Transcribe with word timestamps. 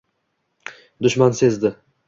Dushman 1.03 1.39
sezdi 1.43 1.75